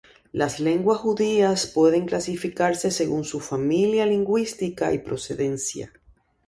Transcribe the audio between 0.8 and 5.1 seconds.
judías pueden clasificarse según su familia lingüística y